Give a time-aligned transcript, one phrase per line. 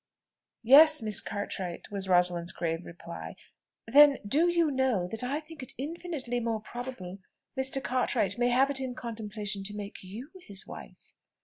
[0.63, 3.35] "Yes, Miss Cartwright," was Rosalind's grave reply.
[3.85, 7.19] "Then, do you know that I think it infinitely more probable
[7.55, 7.83] Mr.
[7.83, 11.13] Cartwright may have it in contemplation to make you his wife."